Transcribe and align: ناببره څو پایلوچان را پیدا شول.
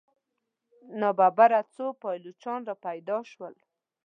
ناببره 0.99 1.61
څو 1.75 1.85
پایلوچان 2.01 2.59
را 2.67 2.75
پیدا 2.85 3.17
شول. 3.31 3.55